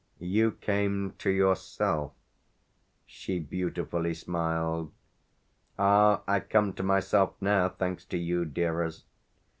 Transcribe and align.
"You 0.33 0.53
came 0.53 1.11
to 1.19 1.29
yourself," 1.29 2.13
she 3.05 3.37
beautifully 3.37 4.15
smiled. 4.15 4.91
"Ah 5.77 6.23
I've 6.27 6.49
come 6.49 6.73
to 6.73 6.81
myself 6.81 7.35
now 7.39 7.69
thanks 7.69 8.03
to 8.05 8.17
you, 8.17 8.45
dearest. 8.45 9.05